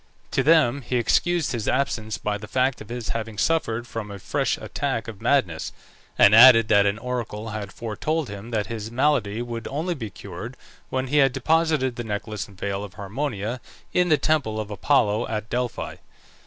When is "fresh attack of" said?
4.17-5.21